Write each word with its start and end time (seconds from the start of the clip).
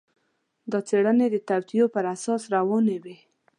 دا 0.71 0.79
څېړنې 0.87 1.27
د 1.31 1.35
توطیو 1.47 1.85
پر 1.93 2.05
اساس 2.15 2.41
روانې 2.55 2.97
دي. 3.05 3.17